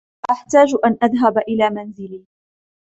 أحتاج 0.31 0.67
أن 0.85 0.97
أذهب 1.03 1.37
إلى 1.37 1.69
منزلي. 1.69 2.25